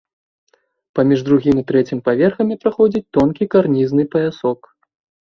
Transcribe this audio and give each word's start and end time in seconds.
Паміж 0.99 1.19
другім 1.27 1.59
і 1.61 1.63
трэцім 1.71 2.01
паверхамі 2.07 2.57
праходзіць 2.63 3.03
тонкі 3.19 3.49
карнізны 3.57 4.07
паясок. 4.17 4.59